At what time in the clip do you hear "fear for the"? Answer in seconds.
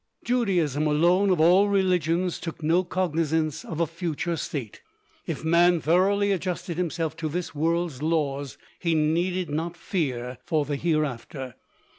9.77-10.75